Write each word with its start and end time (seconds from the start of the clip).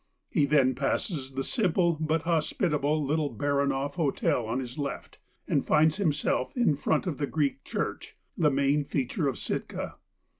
He 0.31 0.45
then 0.47 0.73
passes 0.73 1.33
the 1.33 1.43
simple 1.43 1.95
but 1.99 2.23
hospitable 2.23 3.05
little 3.05 3.29
Baranoff 3.29 3.97
hotel 3.97 4.47
on 4.47 4.57
his 4.59 4.79
left, 4.79 5.19
and 5.47 5.63
finds 5.63 5.97
himself 5.97 6.51
in 6.57 6.75
front 6.75 7.05
of 7.05 7.19
the 7.19 7.27
Greek 7.27 7.63
Church, 7.63 8.17
the 8.35 8.49
main 8.49 8.83
feature 8.83 9.27
of 9.27 9.37
Sitka. 9.37 9.97